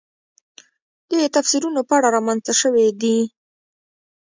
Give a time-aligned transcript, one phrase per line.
[1.09, 3.17] د تفسیرونو په اړه رامنځته شوې دي.